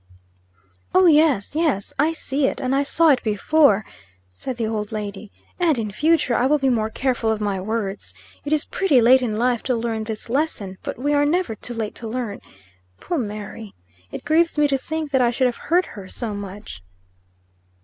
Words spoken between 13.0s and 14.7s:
Mary! It grieves me